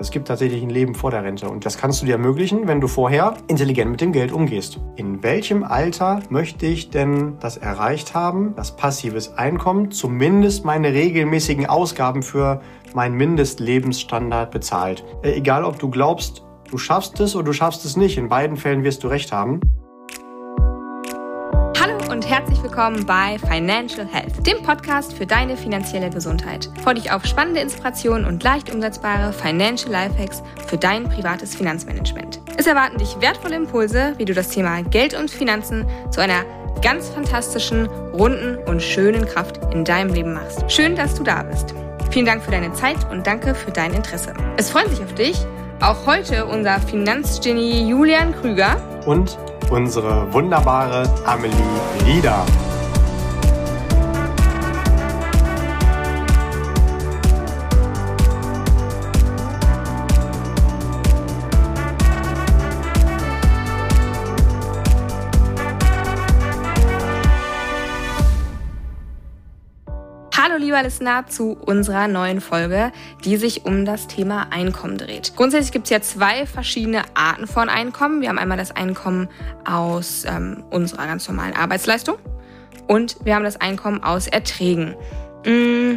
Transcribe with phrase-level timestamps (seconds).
[0.00, 2.80] Es gibt tatsächlich ein Leben vor der Rente und das kannst du dir ermöglichen, wenn
[2.80, 4.80] du vorher intelligent mit dem Geld umgehst.
[4.96, 11.66] In welchem Alter möchte ich denn das erreicht haben, das passives Einkommen, zumindest meine regelmäßigen
[11.66, 12.62] Ausgaben für
[12.94, 15.04] meinen Mindestlebensstandard bezahlt?
[15.22, 18.56] Äh, egal, ob du glaubst, du schaffst es oder du schaffst es nicht, in beiden
[18.56, 19.60] Fällen wirst du recht haben
[22.10, 26.70] und herzlich willkommen bei Financial Health, dem Podcast für deine finanzielle Gesundheit.
[26.82, 32.40] Freue dich auf spannende Inspirationen und leicht umsetzbare Financial Lifehacks für dein privates Finanzmanagement.
[32.56, 36.42] Es erwarten dich wertvolle Impulse, wie du das Thema Geld und Finanzen zu einer
[36.80, 40.64] ganz fantastischen, runden und schönen Kraft in deinem Leben machst.
[40.72, 41.74] Schön, dass du da bist.
[42.10, 44.32] Vielen Dank für deine Zeit und danke für dein Interesse.
[44.56, 45.36] Es freuen sich auf dich
[45.82, 49.36] auch heute unser Finanzgenie Julian Krüger und
[49.70, 51.54] unsere wunderbare Amelie
[52.06, 52.46] Lieder.
[70.70, 72.92] Lieber Listener zu unserer neuen Folge,
[73.24, 75.34] die sich um das Thema Einkommen dreht.
[75.34, 78.20] Grundsätzlich gibt es ja zwei verschiedene Arten von Einkommen.
[78.20, 79.28] Wir haben einmal das Einkommen
[79.68, 82.18] aus ähm, unserer ganz normalen Arbeitsleistung
[82.86, 84.94] und wir haben das Einkommen aus Erträgen.
[85.44, 85.96] Mm,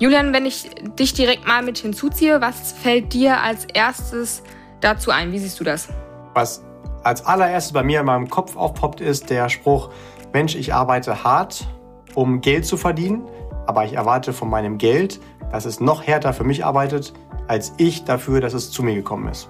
[0.00, 4.42] Julian, wenn ich dich direkt mal mit hinzuziehe, was fällt dir als erstes
[4.80, 5.30] dazu ein?
[5.30, 5.90] Wie siehst du das?
[6.34, 6.64] Was
[7.04, 9.90] als allererstes bei mir in meinem Kopf aufpoppt, ist der Spruch,
[10.32, 11.68] Mensch, ich arbeite hart,
[12.16, 13.22] um Geld zu verdienen
[13.66, 17.12] aber ich erwarte von meinem Geld, dass es noch härter für mich arbeitet,
[17.48, 19.48] als ich dafür, dass es zu mir gekommen ist.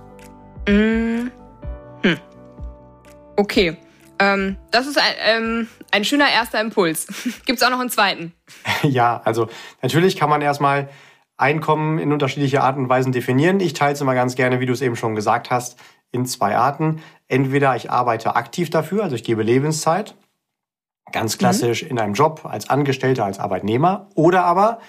[0.68, 1.28] Mm.
[2.02, 2.18] Hm.
[3.36, 3.76] Okay.
[4.18, 7.06] Ähm, das ist ein, ähm, ein schöner erster Impuls.
[7.46, 8.32] Gibt es auch noch einen zweiten?
[8.82, 9.48] ja, also
[9.82, 10.88] natürlich kann man erstmal
[11.38, 13.60] Einkommen in unterschiedliche Arten und Weisen definieren.
[13.60, 15.78] Ich teile es immer ganz gerne, wie du es eben schon gesagt hast,
[16.10, 17.02] in zwei Arten.
[17.28, 20.14] Entweder ich arbeite aktiv dafür, also ich gebe Lebenszeit,
[21.12, 21.90] Ganz klassisch mhm.
[21.90, 24.08] in einem Job als Angestellter, als Arbeitnehmer.
[24.14, 24.80] Oder aber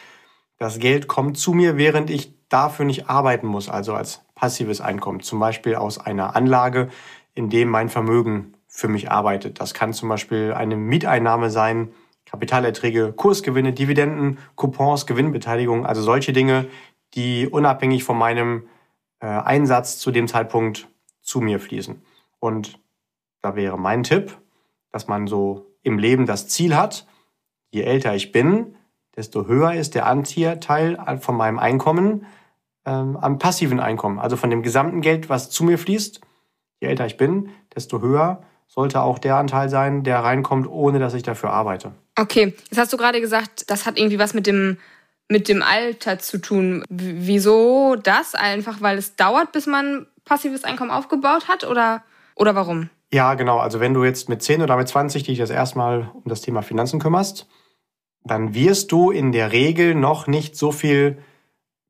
[0.58, 5.20] das Geld kommt zu mir, während ich dafür nicht arbeiten muss, also als passives Einkommen.
[5.20, 6.90] Zum Beispiel aus einer Anlage,
[7.34, 9.60] in dem mein Vermögen für mich arbeitet.
[9.60, 11.90] Das kann zum Beispiel eine Mieteinnahme sein,
[12.26, 16.68] Kapitalerträge, Kursgewinne, Dividenden, Coupons, Gewinnbeteiligung, also solche Dinge,
[17.14, 18.68] die unabhängig von meinem
[19.20, 20.88] äh, Einsatz zu dem Zeitpunkt
[21.22, 22.02] zu mir fließen.
[22.40, 22.80] Und
[23.42, 24.38] da wäre mein Tipp,
[24.92, 27.08] dass man so im Leben das Ziel hat,
[27.72, 28.76] je älter ich bin,
[29.16, 32.26] desto höher ist der Anteil von meinem Einkommen
[32.86, 36.22] ähm, am passiven Einkommen, also von dem gesamten Geld, was zu mir fließt.
[36.80, 41.14] Je älter ich bin, desto höher sollte auch der Anteil sein, der reinkommt, ohne dass
[41.14, 41.94] ich dafür arbeite.
[42.16, 44.78] Okay, jetzt hast du gerade gesagt, das hat irgendwie was mit dem
[45.30, 46.86] mit dem Alter zu tun.
[46.90, 48.34] Wieso das?
[48.34, 52.04] Einfach weil es dauert, bis man passives Einkommen aufgebaut hat oder
[52.36, 52.90] oder warum?
[53.12, 53.60] Ja, genau.
[53.60, 56.62] Also wenn du jetzt mit 10 oder mit 20 dich das erstmal um das Thema
[56.62, 57.48] Finanzen kümmerst,
[58.24, 61.18] dann wirst du in der Regel noch nicht so viel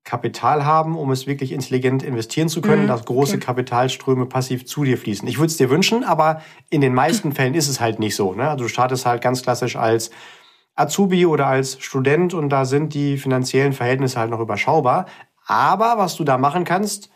[0.03, 3.45] Kapital haben, um es wirklich intelligent investieren zu können, mhm, dass große okay.
[3.45, 5.27] Kapitalströme passiv zu dir fließen.
[5.27, 8.33] Ich würde es dir wünschen, aber in den meisten Fällen ist es halt nicht so.
[8.33, 8.49] Ne?
[8.49, 10.11] Also du startest halt ganz klassisch als
[10.75, 15.07] Azubi oder als Student und da sind die finanziellen Verhältnisse halt noch überschaubar.
[15.45, 17.09] Aber was du da machen kannst,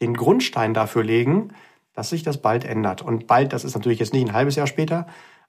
[0.00, 1.52] den Grundstein dafür legen,
[1.94, 3.02] dass sich das bald ändert.
[3.02, 5.06] Und bald, das ist natürlich jetzt nicht ein halbes Jahr später,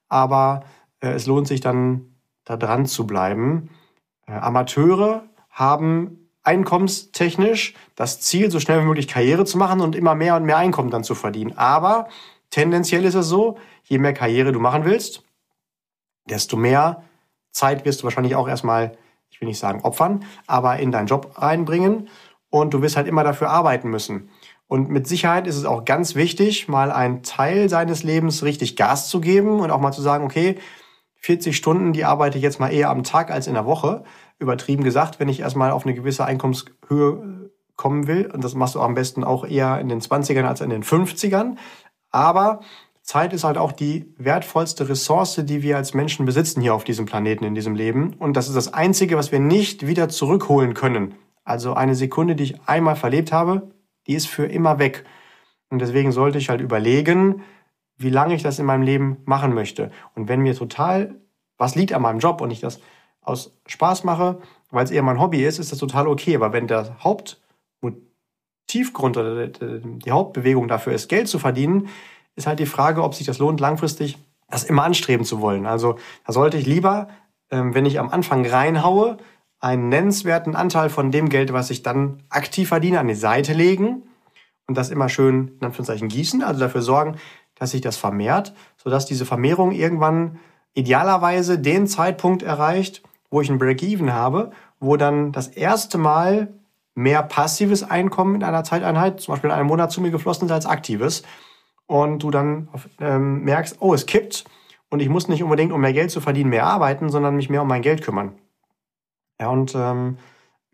[0.08, 0.64] aber
[1.02, 3.70] äh, es lohnt sich dann, da dran zu bleiben.
[4.28, 10.16] Äh, Amateure haben einkommenstechnisch das Ziel, so schnell wie möglich Karriere zu machen und immer
[10.16, 11.58] mehr und mehr Einkommen dann zu verdienen.
[11.58, 12.08] Aber
[12.52, 15.24] tendenziell ist es so, je mehr Karriere du machen willst,
[16.30, 17.04] desto mehr
[17.52, 18.98] Zeit wirst du wahrscheinlich auch erstmal,
[19.30, 22.10] ich will nicht sagen opfern, aber in deinen Job reinbringen
[22.50, 24.30] und du wirst halt immer dafür arbeiten müssen.
[24.68, 29.10] Und mit Sicherheit ist es auch ganz wichtig, mal einen Teil seines Lebens richtig Gas
[29.10, 30.58] zu geben und auch mal zu sagen, okay,
[31.18, 34.04] 40 Stunden, die arbeite ich jetzt mal eher am Tag als in der Woche.
[34.38, 38.30] Übertrieben gesagt, wenn ich erstmal auf eine gewisse Einkommenshöhe kommen will.
[38.32, 41.56] Und das machst du am besten auch eher in den 20ern als in den 50ern.
[42.12, 42.62] Aber
[43.02, 47.06] Zeit ist halt auch die wertvollste Ressource, die wir als Menschen besitzen hier auf diesem
[47.06, 48.14] Planeten, in diesem Leben.
[48.18, 51.16] Und das ist das Einzige, was wir nicht wieder zurückholen können.
[51.44, 53.75] Also eine Sekunde, die ich einmal verlebt habe,
[54.08, 55.06] die ist für immer weg.
[55.70, 57.44] Und deswegen sollte ich halt überlegen,
[57.98, 59.92] wie lange ich das in meinem Leben machen möchte.
[60.16, 61.16] Und wenn mir total
[61.58, 62.80] was liegt an meinem Job und ich das
[63.22, 64.40] aus Spaß mache,
[64.72, 66.36] weil es eher mein Hobby ist, ist das total okay.
[66.36, 71.90] Aber wenn der Hauptmotivgrund oder die Hauptbewegung dafür ist, Geld zu verdienen,
[72.36, 74.18] ist halt die Frage, ob sich das lohnt, langfristig
[74.50, 75.66] das immer anstreben zu wollen.
[75.66, 77.08] Also da sollte ich lieber,
[77.50, 79.18] ähm, wenn ich am Anfang reinhaue,
[79.60, 84.04] einen nennenswerten Anteil von dem Geld, was ich dann aktiv verdiene, an die Seite legen
[84.68, 87.18] und das immer schön in Anführungszeichen gießen, also dafür sorgen,
[87.56, 90.40] dass sich das vermehrt, sodass diese Vermehrung irgendwann
[90.74, 96.54] idealerweise den Zeitpunkt erreicht, wo ich ein Break-Even habe, wo dann das erste Mal
[96.94, 100.52] mehr passives Einkommen in einer Zeiteinheit, zum Beispiel in einem Monat zu mir geflossen ist
[100.52, 101.24] als aktives.
[101.88, 102.70] Und du dann
[103.00, 104.46] ähm, merkst, oh, es kippt
[104.90, 107.62] und ich muss nicht unbedingt, um mehr Geld zu verdienen, mehr arbeiten, sondern mich mehr
[107.62, 108.34] um mein Geld kümmern.
[109.40, 110.18] Ja, und ähm,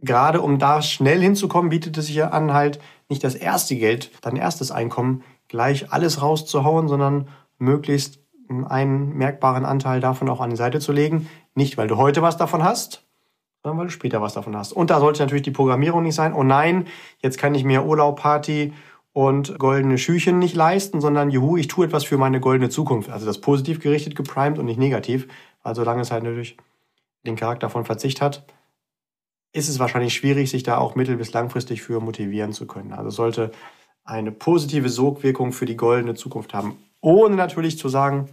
[0.02, 2.80] gerade um da schnell hinzukommen, bietet es sich ja an, halt
[3.10, 7.28] nicht das erste Geld, dein erstes Einkommen gleich alles rauszuhauen, sondern
[7.58, 8.20] möglichst
[8.50, 11.30] einen merkbaren Anteil davon auch an die Seite zu legen.
[11.56, 13.04] Nicht, weil du heute was davon hast,
[13.64, 14.74] sondern weil du später was davon hast.
[14.74, 16.88] Und da sollte natürlich die Programmierung nicht sein, oh nein,
[17.20, 18.74] jetzt kann ich mir Urlaub, Party
[19.14, 23.10] und goldene Schüchen nicht leisten, sondern juhu, ich tue etwas für meine goldene Zukunft.
[23.10, 25.28] Also das positiv gerichtet geprimed und nicht negativ.
[25.64, 26.58] Also solange es halt natürlich
[27.26, 28.46] den Charakter von Verzicht hat,
[29.54, 32.94] ist es wahrscheinlich schwierig, sich da auch mittel- bis langfristig für motivieren zu können.
[32.94, 33.52] Also sollte
[34.04, 38.30] eine positive Sogwirkung für die goldene Zukunft haben, ohne natürlich zu sagen,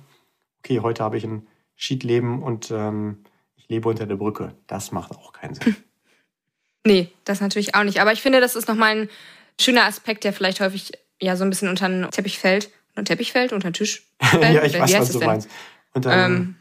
[0.61, 1.47] okay, heute habe ich ein
[1.77, 3.25] Cheat-Leben und ähm,
[3.57, 4.55] ich lebe unter der Brücke.
[4.67, 5.77] Das macht auch keinen Sinn.
[6.87, 8.01] Nee, das natürlich auch nicht.
[8.01, 9.09] Aber ich finde, das ist nochmal ein
[9.61, 12.71] schöner Aspekt, der vielleicht häufig ja so ein bisschen unter den Teppich fällt.
[12.91, 14.55] Unter den Teppich fällt, unter den Tisch fällt.
[14.55, 15.27] ja, ich weiß, was du denn?
[15.27, 15.51] meinst.
[15.93, 16.55] Unter ähm,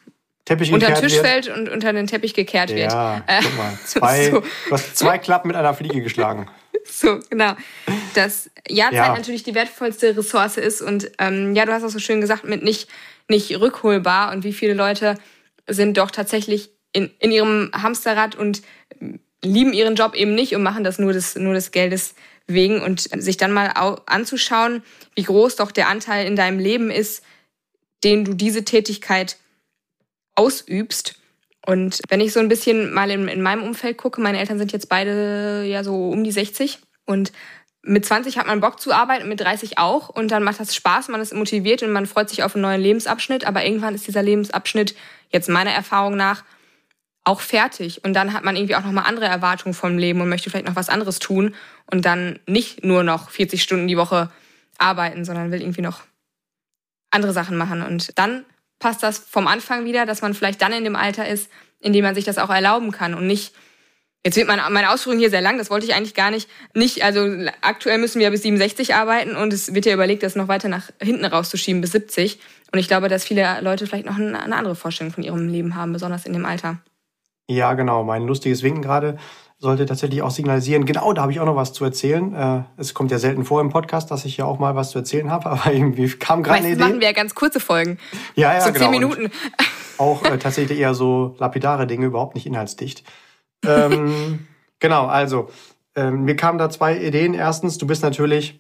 [0.48, 1.26] Teppich unter den Tisch wird.
[1.26, 2.94] fällt und unter den Teppich gekehrt wird.
[2.94, 3.78] Ja, äh, guck mal.
[3.86, 4.40] Zwei, so.
[4.40, 6.48] Du hast zwei Klappen mit einer Fliege geschlagen.
[6.90, 7.54] So, genau.
[8.14, 9.14] Dass ja, Zeit ja.
[9.14, 12.64] natürlich die wertvollste Ressource ist und ähm, ja, du hast auch so schön gesagt, mit
[12.64, 12.88] nicht,
[13.28, 15.16] nicht rückholbar und wie viele Leute
[15.68, 18.62] sind doch tatsächlich in, in ihrem Hamsterrad und
[19.44, 22.16] lieben ihren Job eben nicht und machen das nur des, nur des Geldes
[22.46, 23.74] wegen und sich dann mal
[24.06, 24.82] anzuschauen,
[25.16, 27.22] wie groß doch der Anteil in deinem Leben ist,
[28.06, 29.36] den du diese Tätigkeit
[30.38, 31.16] ausübst.
[31.66, 34.72] Und wenn ich so ein bisschen mal in, in meinem Umfeld gucke, meine Eltern sind
[34.72, 37.34] jetzt beide ja so um die 60 und
[37.88, 40.10] mit 20 hat man Bock zu arbeiten, mit 30 auch.
[40.10, 42.82] Und dann macht das Spaß, man ist motiviert und man freut sich auf einen neuen
[42.82, 43.46] Lebensabschnitt.
[43.46, 44.96] Aber irgendwann ist dieser Lebensabschnitt,
[45.32, 46.44] jetzt meiner Erfahrung nach,
[47.24, 48.04] auch fertig.
[48.04, 50.76] Und dann hat man irgendwie auch nochmal andere Erwartungen vom Leben und möchte vielleicht noch
[50.76, 51.56] was anderes tun.
[51.90, 54.30] Und dann nicht nur noch 40 Stunden die Woche
[54.78, 56.02] arbeiten, sondern will irgendwie noch
[57.10, 57.84] andere Sachen machen.
[57.84, 58.46] Und dann
[58.80, 62.04] passt das vom Anfang wieder, dass man vielleicht dann in dem Alter ist, in dem
[62.04, 63.54] man sich das auch erlauben kann und nicht
[64.28, 66.50] Jetzt wird mein, meine Ausführung hier sehr lang, das wollte ich eigentlich gar nicht.
[66.74, 67.26] Nicht, also
[67.62, 70.90] aktuell müssen wir bis 67 arbeiten und es wird ja überlegt, das noch weiter nach
[71.02, 72.38] hinten rauszuschieben bis 70.
[72.74, 75.94] Und ich glaube, dass viele Leute vielleicht noch eine andere Vorstellung von ihrem Leben haben,
[75.94, 76.80] besonders in dem Alter.
[77.50, 78.04] Ja, genau.
[78.04, 79.18] Mein lustiges Winken gerade
[79.60, 82.34] sollte tatsächlich auch signalisieren, genau, da habe ich auch noch was zu erzählen.
[82.34, 85.00] Äh, es kommt ja selten vor im Podcast, dass ich ja auch mal was zu
[85.00, 86.80] erzählen habe, aber irgendwie kam gerade eine Idee.
[86.80, 87.98] machen wir ja ganz kurze Folgen.
[88.36, 88.86] Ja, ja, so genau.
[88.86, 89.24] zehn Minuten.
[89.26, 89.32] Und
[89.98, 93.04] auch äh, tatsächlich eher so lapidare Dinge, überhaupt nicht inhaltsdicht.
[93.66, 94.48] ähm,
[94.80, 95.50] genau, also,
[95.96, 97.34] ähm, mir kamen da zwei Ideen.
[97.34, 98.60] Erstens, du bist natürlich,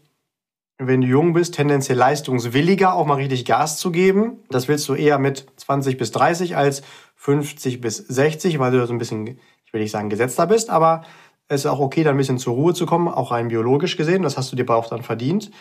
[0.79, 4.39] wenn du jung bist, tendenziell leistungswilliger, auch mal richtig Gas zu geben.
[4.49, 6.81] Das willst du eher mit 20 bis 30 als
[7.15, 11.03] 50 bis 60, weil du so ein bisschen ich will nicht sagen gesetzter bist, aber
[11.49, 14.23] es ist auch okay, da ein bisschen zur Ruhe zu kommen, auch rein biologisch gesehen.
[14.23, 15.51] Das hast du dir auch dann verdient.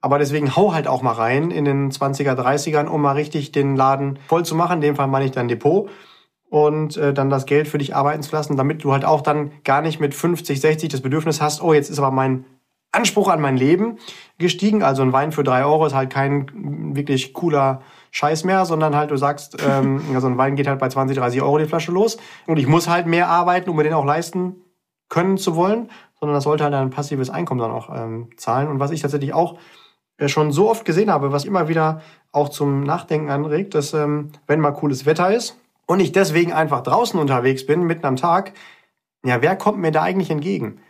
[0.00, 3.76] Aber deswegen hau halt auch mal rein in den 20er, 30ern, um mal richtig den
[3.76, 4.74] Laden voll zu machen.
[4.74, 5.88] In dem Fall meine ich dein Depot.
[6.48, 9.52] Und äh, dann das Geld für dich arbeiten zu lassen, damit du halt auch dann
[9.64, 12.44] gar nicht mit 50, 60 das Bedürfnis hast, oh, jetzt ist aber mein
[12.92, 13.98] Anspruch an mein Leben
[14.38, 14.82] gestiegen.
[14.82, 17.82] Also ein Wein für drei Euro ist halt kein wirklich cooler
[18.16, 21.42] Scheiß mehr, sondern halt du sagst, ähm, also ein Wein geht halt bei 20, 30
[21.42, 24.56] Euro die Flasche los und ich muss halt mehr arbeiten, um mir den auch leisten
[25.10, 28.68] können zu wollen, sondern das sollte halt ein passives Einkommen dann auch ähm, zahlen.
[28.68, 29.58] Und was ich tatsächlich auch
[30.16, 32.00] äh, schon so oft gesehen habe, was immer wieder
[32.32, 36.82] auch zum Nachdenken anregt, dass ähm, wenn mal cooles Wetter ist und ich deswegen einfach
[36.82, 38.54] draußen unterwegs bin, mitten am Tag,
[39.26, 40.80] ja, wer kommt mir da eigentlich entgegen?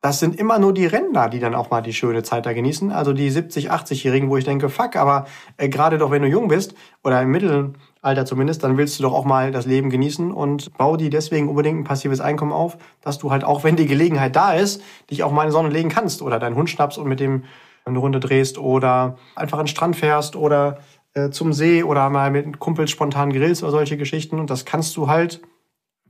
[0.00, 2.92] Das sind immer nur die Rentner, die dann auch mal die schöne Zeit da genießen.
[2.92, 5.26] Also die 70, 80-Jährigen, wo ich denke, fuck, aber
[5.56, 9.12] äh, gerade doch, wenn du jung bist oder im Mittelalter zumindest, dann willst du doch
[9.12, 13.18] auch mal das Leben genießen und bau dir deswegen unbedingt ein passives Einkommen auf, dass
[13.18, 15.88] du halt auch, wenn die Gelegenheit da ist, dich auch mal in die Sonne legen
[15.88, 17.44] kannst oder deinen Hund schnappst und mit dem
[17.84, 20.78] eine Runde drehst oder einfach an den Strand fährst oder
[21.14, 24.38] äh, zum See oder mal mit Kumpels spontan grillst oder solche Geschichten.
[24.38, 25.40] Und das kannst du halt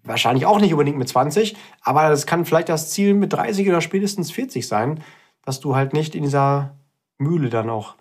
[0.09, 3.81] Wahrscheinlich auch nicht unbedingt mit 20, aber das kann vielleicht das Ziel mit 30 oder
[3.81, 5.03] spätestens 40 sein,
[5.45, 6.77] dass du halt nicht in dieser
[7.19, 7.95] Mühle dann auch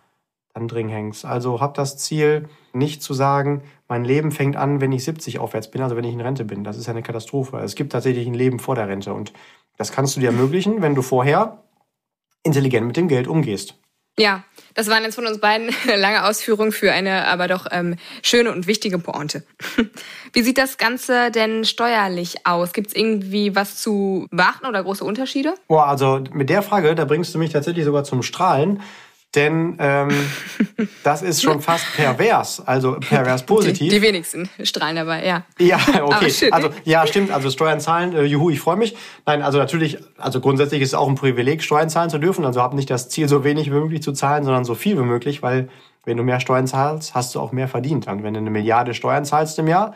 [0.54, 1.26] dann drin hängst.
[1.26, 5.70] Also hab das Ziel, nicht zu sagen, mein Leben fängt an, wenn ich 70 aufwärts
[5.70, 6.64] bin, also wenn ich in Rente bin.
[6.64, 7.58] Das ist ja eine Katastrophe.
[7.58, 9.34] Es gibt tatsächlich ein Leben vor der Rente und
[9.78, 11.64] das kannst du dir ermöglichen, wenn du vorher
[12.44, 13.76] intelligent mit dem Geld umgehst.
[14.20, 14.44] Ja,
[14.74, 18.68] das waren jetzt von uns beiden lange Ausführungen für eine aber doch ähm, schöne und
[18.68, 19.44] wichtige Pointe.
[20.34, 22.74] Wie sieht das Ganze denn steuerlich aus?
[22.74, 25.54] Gibt es irgendwie was zu beachten oder große Unterschiede?
[25.68, 28.82] Boah, also mit der Frage, da bringst du mich tatsächlich sogar zum Strahlen.
[29.38, 30.10] Denn ähm,
[31.04, 33.78] das ist schon fast pervers, also pervers positiv.
[33.78, 35.44] Die, die wenigsten strahlen dabei, ja.
[35.60, 36.50] Ja, okay.
[36.50, 37.30] Also ja, stimmt.
[37.30, 38.98] Also Steuern zahlen, äh, juhu, ich freue mich.
[39.28, 42.46] Nein, also natürlich, also grundsätzlich ist es auch ein Privileg, Steuern zahlen zu dürfen.
[42.46, 45.04] Also hab nicht das Ziel, so wenig wie möglich zu zahlen, sondern so viel wie
[45.04, 45.70] möglich, weil
[46.04, 48.08] wenn du mehr Steuern zahlst, hast du auch mehr verdient.
[48.08, 49.94] Und wenn du eine Milliarde Steuern zahlst im Jahr,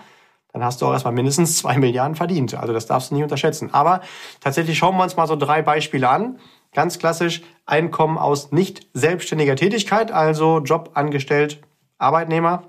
[0.54, 2.54] dann hast du auch erstmal mindestens zwei Milliarden verdient.
[2.54, 3.74] Also das darfst du nicht unterschätzen.
[3.74, 4.02] Aber
[4.40, 6.38] tatsächlich schauen wir uns mal so drei Beispiele an.
[6.74, 11.62] Ganz klassisch Einkommen aus nicht selbstständiger Tätigkeit, also Job, angestellt,
[11.98, 12.64] Arbeitnehmer.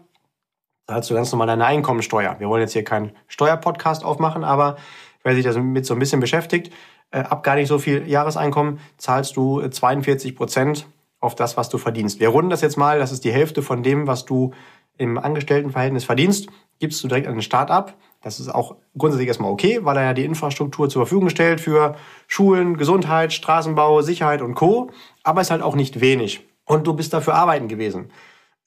[0.86, 2.36] Da hast du ganz normal deine Einkommensteuer.
[2.38, 4.76] Wir wollen jetzt hier keinen Steuerpodcast aufmachen, aber
[5.24, 6.72] wer sich damit so ein bisschen beschäftigt,
[7.10, 10.86] äh, ab gar nicht so viel Jahreseinkommen zahlst du 42 Prozent
[11.18, 12.20] auf das, was du verdienst.
[12.20, 14.52] Wir runden das jetzt mal, das ist die Hälfte von dem, was du
[14.98, 17.94] im Angestelltenverhältnis verdienst, gibst du direkt an den Staat ab.
[18.22, 21.96] Das ist auch grundsätzlich erstmal okay, weil er ja die Infrastruktur zur Verfügung stellt für
[22.28, 24.90] Schulen, Gesundheit, Straßenbau, Sicherheit und Co.
[25.24, 26.46] Aber ist halt auch nicht wenig.
[26.64, 28.10] Und du bist dafür arbeiten gewesen.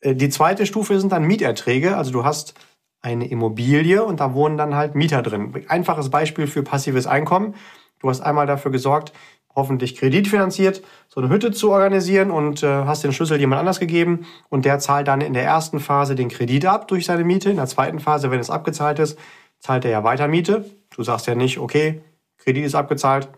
[0.01, 1.95] Äh, die zweite Stufe sind dann Mieterträge.
[1.95, 2.53] Also du hast
[3.01, 5.65] eine Immobilie und da wohnen dann halt Mieter drin.
[5.67, 7.55] Einfaches Beispiel für passives Einkommen.
[7.99, 9.13] Du hast einmal dafür gesorgt,
[9.55, 14.25] hoffentlich kreditfinanziert, so eine Hütte zu organisieren und äh, hast den Schlüssel jemand anders gegeben
[14.49, 17.49] und der zahlt dann in der ersten Phase den Kredit ab durch seine Miete.
[17.49, 19.17] In der zweiten Phase, wenn es abgezahlt ist,
[19.59, 20.65] zahlt er ja weiter Miete.
[20.95, 22.01] Du sagst ja nicht, okay,
[22.37, 23.29] Kredit ist abgezahlt,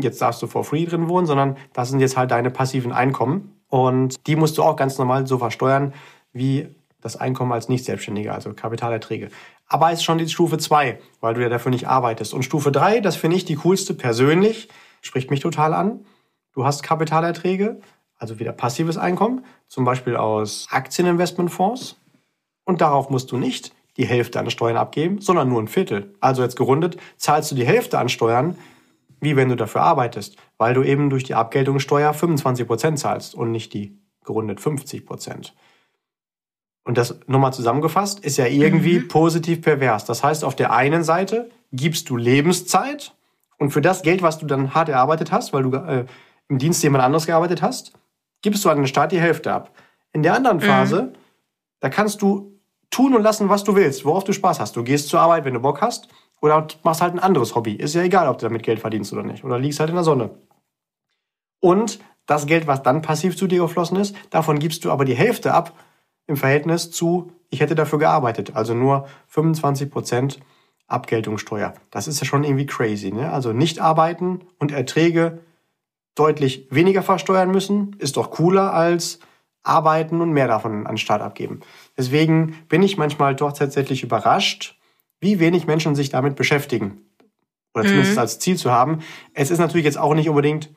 [0.00, 3.54] jetzt darfst du for free drin wohnen, sondern das sind jetzt halt deine passiven Einkommen
[3.68, 5.94] und die musst du auch ganz normal so versteuern
[6.32, 6.68] wie
[7.00, 9.28] das Einkommen als Nicht-Selbstständiger, also Kapitalerträge.
[9.66, 12.32] Aber es ist schon die Stufe 2, weil du ja dafür nicht arbeitest.
[12.32, 14.68] Und Stufe 3, das finde ich die coolste persönlich,
[15.02, 16.06] spricht mich total an.
[16.52, 17.80] Du hast Kapitalerträge,
[18.16, 21.96] also wieder passives Einkommen, zum Beispiel aus Aktieninvestmentfonds.
[22.64, 26.14] Und darauf musst du nicht die Hälfte an Steuern abgeben, sondern nur ein Viertel.
[26.20, 28.56] Also jetzt gerundet, zahlst du die Hälfte an Steuern,
[29.20, 33.50] wie wenn du dafür arbeitest, weil du eben durch die Abgeltungssteuer 25 Prozent zahlst und
[33.50, 35.54] nicht die gerundet 50 Prozent.
[36.84, 39.08] Und das nochmal zusammengefasst ist ja irgendwie mhm.
[39.08, 40.04] positiv pervers.
[40.04, 43.14] Das heißt, auf der einen Seite gibst du Lebenszeit
[43.58, 46.04] und für das Geld, was du dann hart erarbeitet hast, weil du äh,
[46.48, 47.92] im Dienst jemand anderes gearbeitet hast,
[48.42, 49.72] gibst du an den Staat die Hälfte ab.
[50.12, 50.62] In der anderen mhm.
[50.62, 51.12] Phase, mhm.
[51.80, 52.53] da kannst du
[52.94, 54.76] tun und lassen, was du willst, worauf du Spaß hast.
[54.76, 56.08] Du gehst zur Arbeit, wenn du Bock hast,
[56.40, 57.72] oder machst halt ein anderes Hobby.
[57.72, 59.44] Ist ja egal, ob du damit Geld verdienst oder nicht.
[59.44, 60.30] Oder liegst halt in der Sonne.
[61.60, 65.14] Und das Geld, was dann passiv zu dir geflossen ist, davon gibst du aber die
[65.14, 65.72] Hälfte ab
[66.26, 68.54] im Verhältnis zu, ich hätte dafür gearbeitet.
[68.54, 70.40] Also nur 25 Prozent
[70.86, 71.74] Abgeltungssteuer.
[71.90, 73.10] Das ist ja schon irgendwie crazy.
[73.10, 73.32] Ne?
[73.32, 75.40] Also nicht arbeiten und Erträge
[76.14, 79.18] deutlich weniger versteuern müssen, ist doch cooler als
[79.64, 81.60] arbeiten und mehr davon an den Staat abgeben.
[81.98, 84.78] Deswegen bin ich manchmal doch tatsächlich überrascht,
[85.20, 87.00] wie wenig Menschen sich damit beschäftigen.
[87.74, 88.18] Oder zumindest mhm.
[88.18, 89.00] als Ziel zu haben.
[89.32, 90.70] Es ist natürlich jetzt auch nicht unbedingt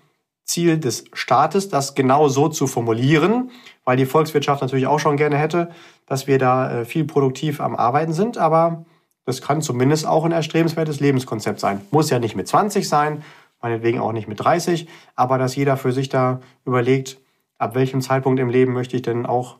[0.45, 3.51] Ziel des Staates, das genau so zu formulieren,
[3.83, 5.69] weil die Volkswirtschaft natürlich auch schon gerne hätte,
[6.05, 8.37] dass wir da äh, viel produktiv am Arbeiten sind.
[8.37, 8.85] Aber
[9.25, 11.81] das kann zumindest auch ein erstrebenswertes Lebenskonzept sein.
[11.91, 13.23] Muss ja nicht mit 20 sein,
[13.61, 17.19] meinetwegen auch nicht mit 30, aber dass jeder für sich da überlegt,
[17.57, 19.57] ab welchem Zeitpunkt im Leben möchte ich denn auch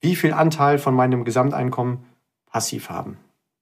[0.00, 2.04] wie viel Anteil von meinem Gesamteinkommen
[2.46, 3.18] passiv haben.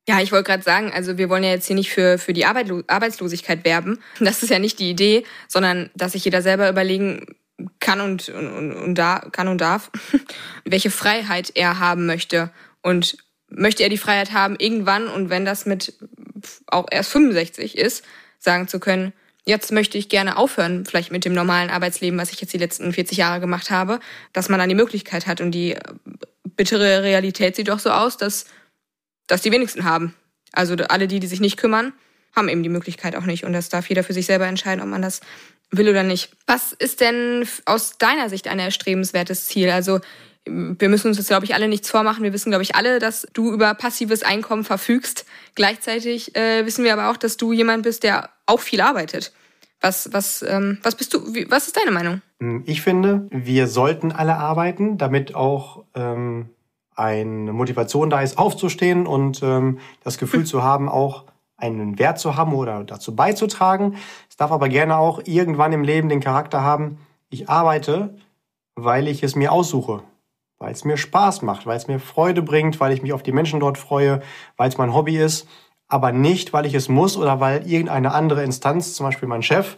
[0.06, 2.44] Ja, ich wollte gerade sagen, also wir wollen ja jetzt hier nicht für, für die
[2.44, 3.98] Arbeitslosigkeit werben.
[4.20, 7.36] Das ist ja nicht die Idee, sondern dass sich jeder selber überlegen
[7.80, 9.90] kann und, und, und da, kann und darf,
[10.64, 12.50] welche Freiheit er haben möchte
[12.82, 13.16] und
[13.48, 15.94] möchte er die Freiheit haben, irgendwann und wenn das mit
[16.66, 18.04] auch erst 65 ist,
[18.38, 19.12] sagen zu können,
[19.46, 22.92] jetzt möchte ich gerne aufhören, vielleicht mit dem normalen Arbeitsleben, was ich jetzt die letzten
[22.92, 24.00] 40 Jahre gemacht habe,
[24.32, 25.40] dass man dann die Möglichkeit hat.
[25.40, 25.76] Und die
[26.56, 28.46] bittere Realität sieht doch so aus, dass
[29.26, 30.14] das die wenigsten haben.
[30.52, 31.92] Also alle die, die sich nicht kümmern,
[32.34, 33.44] haben eben die Möglichkeit auch nicht.
[33.44, 35.20] Und das darf jeder für sich selber entscheiden, ob man das
[35.70, 36.30] will oder nicht.
[36.46, 39.70] Was ist denn aus deiner Sicht ein erstrebenswertes Ziel?
[39.70, 40.00] Also
[40.46, 42.22] wir müssen uns das, glaube ich, alle nichts vormachen.
[42.22, 45.24] Wir wissen, glaube ich, alle, dass du über passives Einkommen verfügst.
[45.54, 49.32] Gleichzeitig äh, wissen wir aber auch, dass du jemand bist, der auch viel arbeitet.
[49.80, 52.20] Was, was, ähm, was bist du, wie, was ist deine Meinung?
[52.40, 56.50] Hm, ich finde, wir sollten alle arbeiten, damit auch ähm,
[56.94, 60.46] eine Motivation da ist, aufzustehen und ähm, das Gefühl hm.
[60.46, 61.24] zu haben, auch
[61.56, 63.96] einen Wert zu haben oder dazu beizutragen.
[64.28, 66.98] Es darf aber gerne auch irgendwann im Leben den Charakter haben,
[67.30, 68.14] ich arbeite,
[68.74, 70.02] weil ich es mir aussuche
[70.58, 73.32] weil es mir Spaß macht, weil es mir Freude bringt, weil ich mich auf die
[73.32, 74.20] Menschen dort freue,
[74.56, 75.48] weil es mein Hobby ist,
[75.88, 79.76] aber nicht, weil ich es muss oder weil irgendeine andere Instanz, zum Beispiel mein Chef,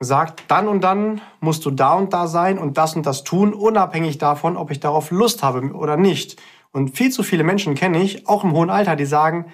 [0.00, 3.54] sagt, dann und dann musst du da und da sein und das und das tun,
[3.54, 6.40] unabhängig davon, ob ich darauf Lust habe oder nicht.
[6.72, 9.46] Und viel zu viele Menschen kenne ich, auch im hohen Alter, die sagen,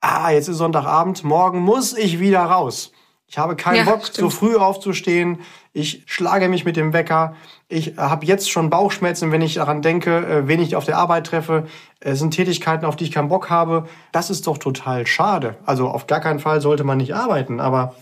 [0.00, 2.91] ah, jetzt ist Sonntagabend, morgen muss ich wieder raus.
[3.32, 4.16] Ich habe keinen ja, Bock, stimmt.
[4.16, 5.38] so früh aufzustehen.
[5.72, 7.34] Ich schlage mich mit dem Wecker.
[7.66, 11.28] Ich habe jetzt schon Bauchschmerzen, wenn ich daran denke, äh, wen ich auf der Arbeit
[11.28, 11.66] treffe.
[11.98, 13.88] Es sind Tätigkeiten, auf die ich keinen Bock habe.
[14.12, 15.56] Das ist doch total schade.
[15.64, 17.58] Also auf gar keinen Fall sollte man nicht arbeiten.
[17.58, 17.94] Aber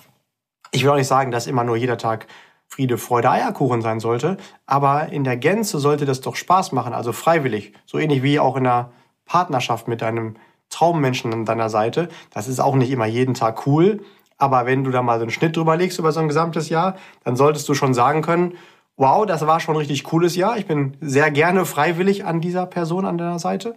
[0.73, 2.27] ich will auch nicht sagen, dass immer nur jeder Tag
[2.67, 4.37] Friede, Freude, Eierkuchen sein sollte.
[4.67, 7.73] Aber in der Gänze sollte das doch Spaß machen, also freiwillig.
[7.87, 8.91] So ähnlich wie auch in einer
[9.27, 10.35] Partnerschaft mit deinem
[10.71, 12.09] Traummenschen an deiner Seite.
[12.33, 14.01] Das ist auch nicht immer jeden Tag cool.
[14.41, 16.97] Aber wenn du da mal so einen Schnitt drüber legst über so ein gesamtes Jahr,
[17.25, 18.55] dann solltest du schon sagen können,
[18.97, 20.57] wow, das war schon ein richtig cooles Jahr.
[20.57, 23.77] Ich bin sehr gerne freiwillig an dieser Person an deiner Seite,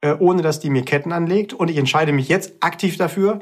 [0.00, 1.52] äh, ohne dass die mir Ketten anlegt.
[1.52, 3.40] Und ich entscheide mich jetzt aktiv dafür,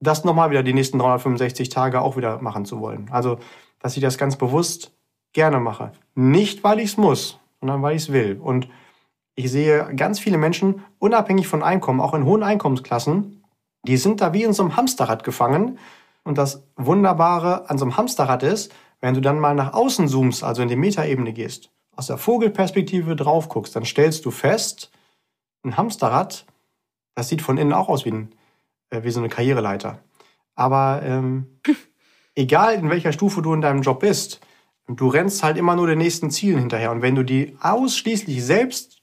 [0.00, 3.08] das nochmal wieder die nächsten 365 Tage auch wieder machen zu wollen.
[3.10, 3.38] Also,
[3.78, 4.92] dass ich das ganz bewusst
[5.32, 5.92] gerne mache.
[6.14, 8.38] Nicht, weil ich es muss, sondern weil ich es will.
[8.42, 8.68] Und
[9.34, 13.43] ich sehe ganz viele Menschen, unabhängig von Einkommen, auch in hohen Einkommensklassen,
[13.86, 15.78] die sind da wie in so einem Hamsterrad gefangen.
[16.24, 20.42] Und das Wunderbare an so einem Hamsterrad ist, wenn du dann mal nach außen zoomst,
[20.42, 24.90] also in die Metaebene gehst, aus der Vogelperspektive drauf guckst, dann stellst du fest,
[25.64, 26.46] ein Hamsterrad,
[27.14, 28.32] das sieht von innen auch aus wie, ein,
[28.90, 29.98] äh, wie so eine Karriereleiter.
[30.54, 31.60] Aber ähm,
[32.34, 34.40] egal in welcher Stufe du in deinem Job bist,
[34.88, 36.90] du rennst halt immer nur den nächsten Zielen hinterher.
[36.90, 38.93] Und wenn du die ausschließlich selbst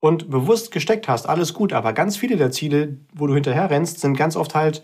[0.00, 1.72] und bewusst gesteckt hast, alles gut.
[1.72, 4.82] Aber ganz viele der Ziele, wo du hinterher rennst, sind ganz oft halt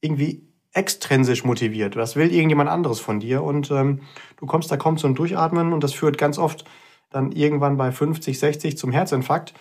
[0.00, 1.96] irgendwie extrinsisch motiviert.
[1.96, 4.00] Das will irgendjemand anderes von dir und ähm,
[4.36, 6.64] du kommst da kaum zum Durchatmen und das führt ganz oft
[7.10, 9.52] dann irgendwann bei 50, 60 zum Herzinfarkt,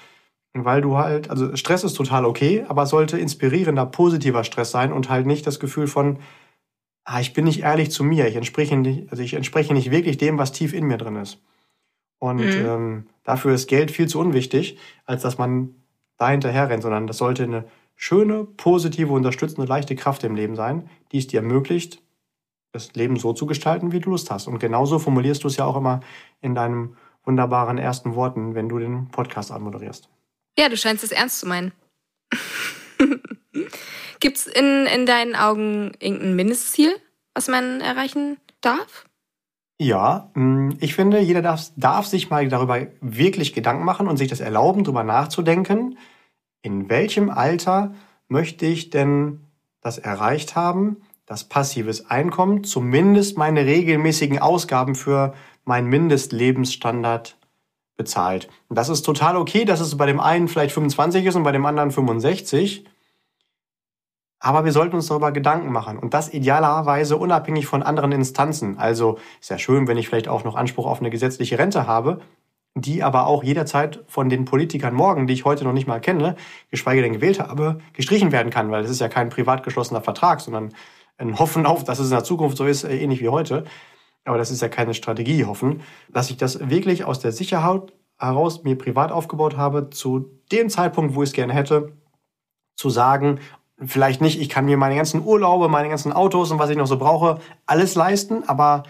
[0.54, 5.10] weil du halt, also Stress ist total okay, aber sollte inspirierender, positiver Stress sein und
[5.10, 6.20] halt nicht das Gefühl von,
[7.06, 10.18] ah, ich bin nicht ehrlich zu mir, ich entspreche nicht, also ich entspreche nicht wirklich
[10.18, 11.40] dem, was tief in mir drin ist.
[12.20, 12.66] Und mhm.
[12.66, 15.76] ähm, dafür ist Geld viel zu unwichtig, als dass man
[16.18, 20.90] da hinterher rennt, sondern das sollte eine schöne, positive, unterstützende, leichte Kraft im Leben sein,
[21.12, 22.02] die es dir ermöglicht,
[22.72, 24.48] das Leben so zu gestalten, wie du Lust hast.
[24.48, 26.02] Und genauso formulierst du es ja auch immer
[26.42, 30.10] in deinen wunderbaren ersten Worten, wenn du den Podcast anmoderierst.
[30.58, 31.72] Ja, du scheinst es ernst zu meinen.
[34.20, 36.94] Gibt es in, in deinen Augen irgendein Mindestziel,
[37.34, 39.09] was man erreichen darf?
[39.82, 44.28] Ja, mm, ich finde, jeder darf, darf sich mal darüber wirklich Gedanken machen und sich
[44.28, 45.98] das erlauben, darüber nachzudenken,
[46.62, 47.94] in welchem Alter
[48.28, 49.40] möchte ich denn
[49.82, 57.38] das erreicht haben, das passives Einkommen, zumindest meine regelmäßigen Ausgaben für meinen Mindestlebensstandard
[57.96, 58.50] bezahlt.
[58.70, 61.66] Das ist total okay, dass es bei dem einen vielleicht 25 ist und bei dem
[61.66, 62.86] anderen 65.
[64.40, 68.78] Aber wir sollten uns darüber Gedanken machen und das idealerweise unabhängig von anderen Instanzen.
[68.78, 72.22] Also ist ja schön, wenn ich vielleicht auch noch Anspruch auf eine gesetzliche Rente habe,
[72.76, 76.36] die aber auch jederzeit von den Politikern morgen, die ich heute noch nicht mal kenne,
[76.72, 80.40] geschweige denn gewählt habe, gestrichen werden kann, weil das ist ja kein privat geschlossener Vertrag,
[80.40, 80.74] sondern
[81.18, 83.66] ein Hoffen auf, dass es in der Zukunft so ist, äh, ähnlich wie heute.
[84.24, 88.64] Aber das ist ja keine Strategie, hoffen, dass ich das wirklich aus der Sicherheit heraus
[88.64, 91.94] mir privat aufgebaut habe, zu dem Zeitpunkt, wo ich es gerne hätte,
[92.76, 93.40] zu sagen,
[93.86, 96.88] vielleicht nicht, ich kann mir meine ganzen Urlaube, meine ganzen Autos und was ich noch
[96.88, 98.84] so brauche, alles leisten, aber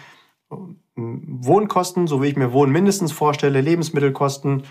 [0.52, 4.64] ähm, Wohnkosten, so wie ich mir Wohnen mindestens vorstelle, Lebensmittelkosten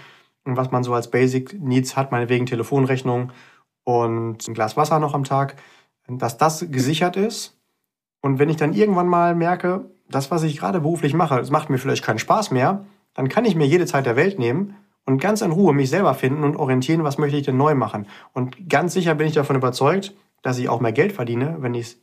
[0.45, 3.33] und was man so als Basic Needs hat, meinetwegen Telefonrechnung
[3.85, 5.57] und ein Glas Wasser noch am Tag,
[6.07, 7.57] dass das gesichert ist.
[8.21, 11.71] Und wenn ich dann irgendwann mal merke, das, was ich gerade beruflich mache, das macht
[11.71, 14.75] mir vielleicht keinen Spaß mehr, dann kann ich mir jede Zeit der Welt nehmen
[15.09, 18.07] und ganz in Ruhe mich selber finden und orientieren, was möchte ich denn neu machen.
[18.35, 21.87] Und ganz sicher bin ich davon überzeugt, dass ich auch mehr Geld verdiene, wenn ich
[21.87, 21.97] es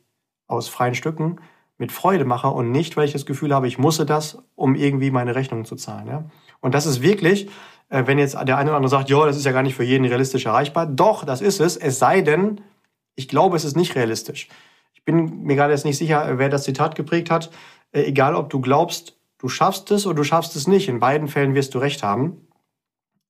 [0.48, 1.36] aus freien Stücken
[1.78, 5.12] mit Freude mache und nicht, weil ich das Gefühl habe, ich musse das, um irgendwie
[5.12, 6.08] meine Rechnungen zu zahlen.
[6.08, 6.24] Ja?
[6.60, 7.48] Und das ist wirklich,
[7.90, 9.84] äh, wenn jetzt der eine oder andere sagt, ja, das ist ja gar nicht für
[9.84, 10.86] jeden realistisch erreichbar.
[10.86, 11.76] Doch, das ist es.
[11.76, 12.60] Es sei denn,
[13.14, 14.48] ich glaube, es ist nicht realistisch.
[14.94, 17.52] Ich bin mir gerade jetzt nicht sicher, wer das Zitat geprägt hat.
[17.92, 20.88] Äh, egal, ob du glaubst, du schaffst es oder du schaffst es nicht.
[20.88, 22.45] In beiden Fällen wirst du recht haben.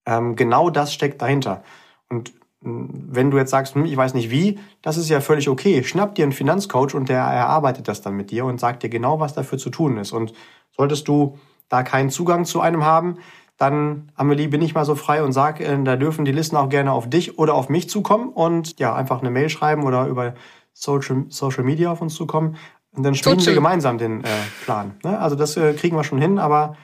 [0.06, 1.62] Ähm, genau das steckt dahinter.
[2.08, 5.48] Und hm, wenn du jetzt sagst, hm, ich weiß nicht wie, das ist ja völlig
[5.48, 5.82] okay.
[5.84, 9.20] Schnapp dir einen Finanzcoach und der erarbeitet das dann mit dir und sagt dir genau,
[9.20, 10.12] was dafür zu tun ist.
[10.12, 10.32] Und
[10.70, 11.38] solltest du
[11.68, 13.18] da keinen Zugang zu einem haben,
[13.58, 16.68] dann, Amelie, bin ich mal so frei und sag, äh, da dürfen die Listen auch
[16.68, 20.34] gerne auf dich oder auf mich zukommen und ja, einfach eine Mail schreiben oder über
[20.72, 22.56] Social, Social Media auf uns zukommen.
[22.94, 24.28] Und dann spielen wir gemeinsam den äh,
[24.64, 24.94] Plan.
[25.04, 25.18] Ne?
[25.18, 26.76] Also das äh, kriegen wir schon hin, aber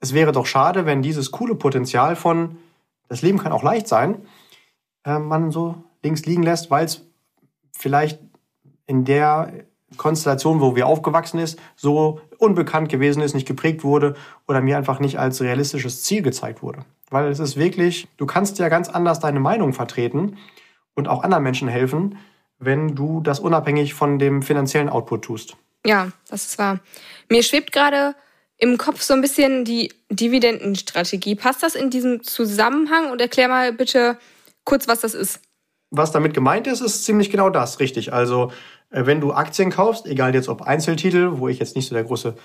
[0.00, 2.56] es wäre doch schade, wenn dieses coole Potenzial von,
[3.08, 4.26] das Leben kann auch leicht sein,
[5.04, 7.02] äh, man so links liegen lässt, weil es
[7.72, 8.18] vielleicht
[8.86, 9.52] in der
[9.96, 14.14] Konstellation, wo wir aufgewachsen ist, so unbekannt gewesen ist, nicht geprägt wurde
[14.46, 16.84] oder mir einfach nicht als realistisches Ziel gezeigt wurde.
[17.10, 20.38] Weil es ist wirklich, du kannst ja ganz anders deine Meinung vertreten
[20.94, 22.18] und auch anderen Menschen helfen,
[22.58, 25.56] wenn du das unabhängig von dem finanziellen Output tust.
[25.84, 26.78] Ja, das ist wahr.
[27.28, 28.14] Mir schwebt gerade
[28.60, 31.34] im Kopf so ein bisschen die Dividendenstrategie.
[31.34, 34.18] Passt das in diesem Zusammenhang und erklär mal bitte
[34.64, 35.40] kurz, was das ist.
[35.90, 38.12] Was damit gemeint ist, ist ziemlich genau das, richtig.
[38.12, 38.52] Also
[38.90, 42.04] äh, wenn du Aktien kaufst, egal jetzt ob Einzeltitel, wo ich jetzt nicht so der
[42.04, 42.36] große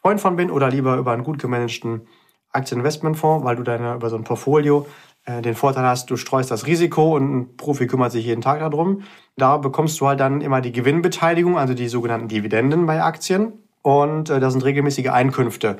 [0.00, 2.06] Freund von bin, oder lieber über einen gut gemanagten
[2.52, 4.86] Aktieninvestmentfonds, weil du deine über so ein Portfolio
[5.24, 8.60] äh, den Vorteil hast, du streust das Risiko und ein Profi kümmert sich jeden Tag
[8.60, 9.02] darum.
[9.36, 13.63] Da bekommst du halt dann immer die Gewinnbeteiligung, also die sogenannten Dividenden bei Aktien.
[13.84, 15.76] Und äh, das sind regelmäßige Einkünfte.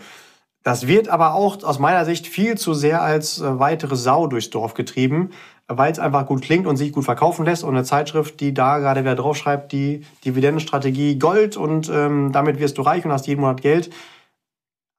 [0.63, 4.51] Das wird aber auch aus meiner Sicht viel zu sehr als äh, weitere Sau durchs
[4.51, 5.31] Dorf getrieben
[5.67, 7.65] weil es einfach gut klingt und sich gut verkaufen lässt.
[7.65, 12.79] Und eine Zeitschrift, die da gerade wieder draufschreibt, die Dividendenstrategie Gold und ähm, damit wirst
[12.79, 13.91] du reich und hast jeden Monat Geld.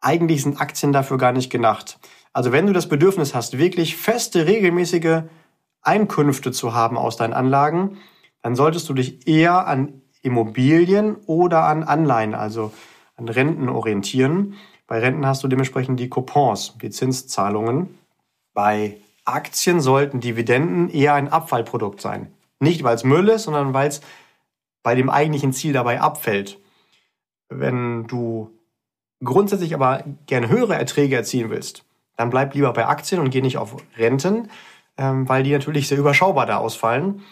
[0.02, 2.00] Eigentlich sind Aktien dafür gar nicht gedacht.
[2.34, 5.24] Also wenn du das Bedürfnis hast, wirklich feste, regelmäßige
[5.82, 7.98] Einkünfte zu haben aus deinen Anlagen,
[8.42, 12.72] dann solltest du dich eher an Immobilien oder an Anleihen, also
[13.16, 14.56] an Renten orientieren.
[14.88, 17.98] Bei Renten hast du dementsprechend die Coupons, die Zinszahlungen.
[18.54, 22.32] Bei Aktien sollten Dividenden eher ein Abfallprodukt sein.
[22.60, 24.02] Nicht, weil es Müll ist, sondern weil es
[24.84, 26.60] bei dem eigentlichen Ziel dabei abfällt.
[27.50, 28.52] Wenn du
[29.24, 31.84] grundsätzlich aber gerne höhere Erträge erzielen willst,
[32.18, 34.50] dann bleib lieber bei Aktien und geh nicht auf Renten,
[34.98, 37.24] ähm, weil die natürlich sehr überschaubar da ausfallen.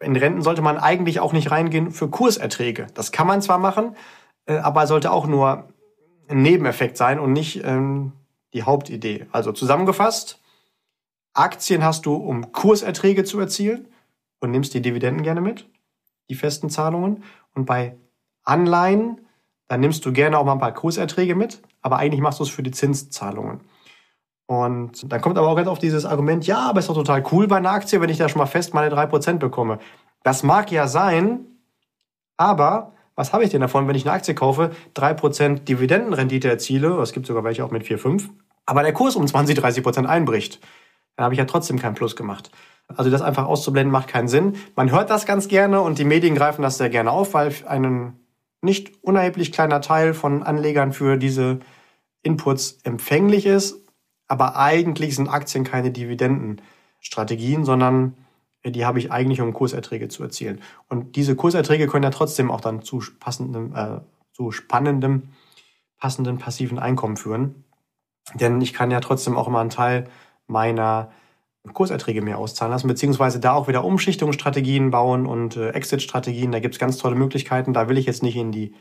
[0.00, 2.86] In Renten sollte man eigentlich auch nicht reingehen für Kurserträge.
[2.94, 3.96] Das kann man zwar machen,
[4.54, 5.68] aber sollte auch nur
[6.28, 8.12] ein Nebeneffekt sein und nicht ähm,
[8.52, 9.26] die Hauptidee.
[9.32, 10.40] Also zusammengefasst,
[11.34, 13.88] Aktien hast du, um Kurserträge zu erzielen
[14.40, 15.68] und nimmst die Dividenden gerne mit,
[16.28, 17.22] die festen Zahlungen.
[17.54, 17.96] Und bei
[18.44, 19.20] Anleihen,
[19.68, 22.50] dann nimmst du gerne auch mal ein paar Kurserträge mit, aber eigentlich machst du es
[22.50, 23.60] für die Zinszahlungen.
[24.46, 27.46] Und dann kommt aber auch ganz oft dieses Argument, ja, aber ist doch total cool
[27.46, 29.78] bei einer Aktie, wenn ich da schon mal fest meine 3% bekomme.
[30.22, 31.44] Das mag ja sein,
[32.38, 37.12] aber was habe ich denn davon, wenn ich eine Aktie kaufe, 3% Dividendenrendite erziele, es
[37.12, 38.30] gibt sogar welche auch mit 4, 5,
[38.64, 40.60] aber der Kurs um 20, 30% einbricht?
[41.18, 42.52] dann habe ich ja trotzdem keinen Plus gemacht.
[42.86, 44.54] Also das einfach auszublenden macht keinen Sinn.
[44.76, 48.20] Man hört das ganz gerne und die Medien greifen das sehr gerne auf, weil ein
[48.62, 51.58] nicht unerheblich kleiner Teil von Anlegern für diese
[52.22, 53.84] Inputs empfänglich ist.
[54.28, 58.14] Aber eigentlich sind Aktien keine Dividendenstrategien, sondern
[58.70, 60.60] die habe ich eigentlich, um Kurserträge zu erzielen.
[60.88, 64.00] Und diese Kurserträge können ja trotzdem auch dann zu passendem, äh,
[64.32, 65.30] zu spannendem,
[65.98, 67.64] passenden passiven Einkommen führen.
[68.34, 70.08] Denn ich kann ja trotzdem auch immer einen Teil
[70.46, 71.10] meiner
[71.72, 76.52] Kurserträge mehr auszahlen lassen, beziehungsweise da auch wieder Umschichtungsstrategien bauen und äh, Exit-Strategien.
[76.52, 77.72] Da gibt's ganz tolle Möglichkeiten.
[77.72, 78.74] Da will ich jetzt nicht in die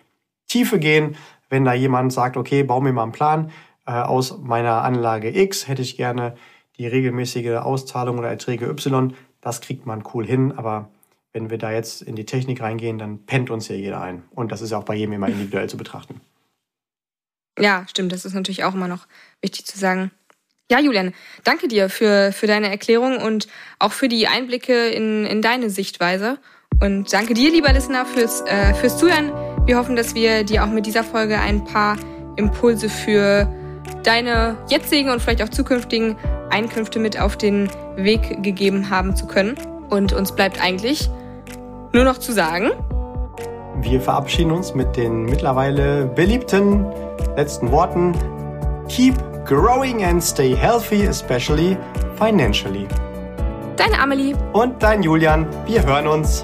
[0.48, 1.16] Tiefe gehen.
[1.50, 3.52] Wenn da jemand sagt, okay, bau mir mal einen Plan
[3.86, 6.36] äh, aus meiner Anlage X, hätte ich gerne
[6.78, 9.14] die regelmäßige Auszahlung oder Erträge Y.
[9.48, 10.90] Das kriegt man cool hin, aber
[11.32, 14.24] wenn wir da jetzt in die Technik reingehen, dann pennt uns ja jeder ein.
[14.32, 16.20] Und das ist ja auch bei jedem immer individuell zu betrachten.
[17.58, 18.12] Ja, stimmt.
[18.12, 19.08] Das ist natürlich auch immer noch
[19.42, 20.12] wichtig zu sagen.
[20.70, 21.14] Ja, Julian,
[21.46, 23.48] danke dir für, für deine Erklärung und
[23.80, 26.40] auch für die Einblicke in, in deine Sichtweise.
[26.84, 29.32] Und danke dir, lieber Listener, fürs, äh, fürs Zuhören.
[29.66, 31.96] Wir hoffen, dass wir dir auch mit dieser Folge ein paar
[32.36, 33.50] Impulse für
[34.04, 36.18] deine jetzigen und vielleicht auch zukünftigen
[36.50, 39.56] Einkünfte mit auf den Weg gegeben haben zu können.
[39.90, 41.10] Und uns bleibt eigentlich
[41.94, 42.72] nur noch zu sagen.
[43.82, 46.86] Wir verabschieden uns mit den mittlerweile beliebten
[47.36, 48.14] letzten Worten.
[48.90, 51.78] Keep growing and stay healthy, especially
[52.18, 52.88] financially.
[53.76, 54.36] Deine Amelie.
[54.54, 55.46] Und dein Julian.
[55.68, 56.44] Wir hören uns.